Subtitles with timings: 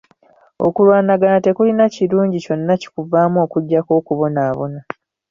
[0.67, 4.79] Okulwanagana tekulina kirungi kyonna kikuvaamu okuggyako okubonaabona.